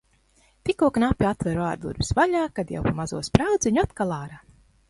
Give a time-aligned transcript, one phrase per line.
[0.69, 4.45] Tikko knapi atveru ārdurvis vaļā, kad jau pa mazo spraudziņu atkal ārā.